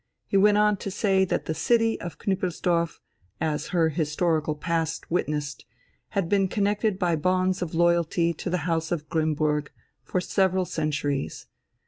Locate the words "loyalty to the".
7.75-8.65